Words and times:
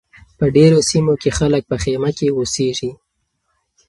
په 0.37 0.45
ډېرو 0.55 0.79
سیمو 0.89 1.13
کې 1.21 1.29
خلک 1.37 1.63
په 1.67 1.75
خیمه 1.83 2.11
کې 2.17 2.27
اوسیږي. 2.37 2.91